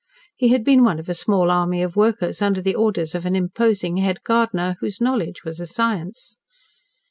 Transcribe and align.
He 0.35 0.47
had 0.47 0.63
been 0.63 0.83
one 0.83 0.97
of 0.97 1.09
a 1.09 1.13
small 1.13 1.51
army 1.51 1.83
of 1.83 1.95
workers 1.95 2.41
under 2.41 2.59
the 2.59 2.73
orders 2.73 3.13
of 3.13 3.23
an 3.23 3.35
imposing 3.35 3.97
head 3.97 4.23
gardener, 4.23 4.75
whose 4.79 4.99
knowledge 4.99 5.43
was 5.43 5.59
a 5.59 5.67
science. 5.67 6.39